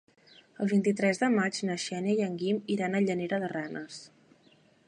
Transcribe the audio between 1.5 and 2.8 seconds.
na Xènia i en Guim